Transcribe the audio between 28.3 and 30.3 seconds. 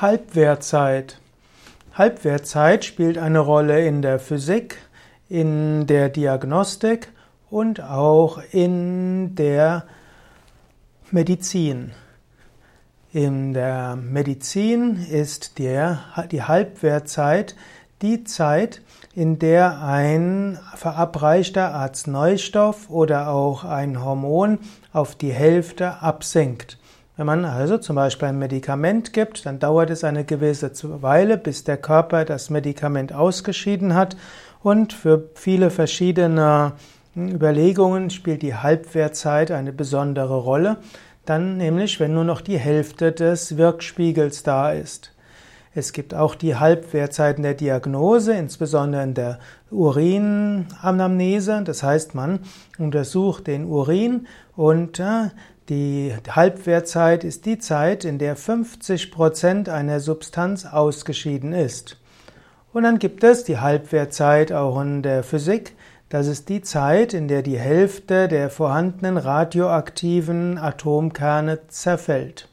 Medikament gibt, dann dauert es eine